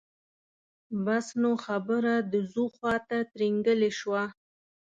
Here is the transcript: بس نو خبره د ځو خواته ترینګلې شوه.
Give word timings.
بس 1.05 1.25
نو 1.41 1.51
خبره 1.65 2.13
د 2.33 2.33
ځو 2.53 2.63
خواته 2.75 3.17
ترینګلې 3.33 3.91
شوه. 3.99 4.23